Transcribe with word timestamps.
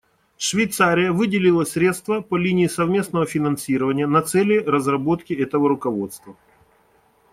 Швейцария 0.39 1.11
выделила 1.11 1.63
средства 1.63 2.21
по 2.21 2.35
линии 2.35 2.65
совместного 2.65 3.27
финансирования 3.27 4.07
на 4.07 4.23
цели 4.23 4.57
разработки 4.57 5.31
этого 5.33 5.69
руководства. 5.69 6.35